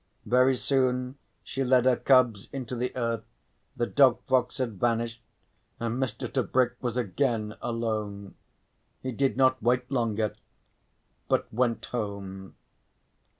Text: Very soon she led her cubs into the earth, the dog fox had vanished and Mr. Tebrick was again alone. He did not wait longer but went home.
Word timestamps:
Very 0.25 0.55
soon 0.57 1.15
she 1.43 1.63
led 1.63 1.85
her 1.85 1.95
cubs 1.95 2.47
into 2.51 2.75
the 2.75 2.91
earth, 2.95 3.23
the 3.75 3.85
dog 3.85 4.19
fox 4.27 4.57
had 4.57 4.79
vanished 4.79 5.21
and 5.79 6.01
Mr. 6.01 6.27
Tebrick 6.27 6.73
was 6.81 6.97
again 6.97 7.53
alone. 7.61 8.33
He 9.03 9.11
did 9.11 9.37
not 9.37 9.61
wait 9.61 9.91
longer 9.91 10.33
but 11.27 11.53
went 11.53 11.85
home. 11.85 12.55